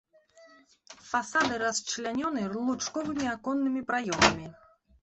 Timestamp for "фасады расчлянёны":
1.09-2.49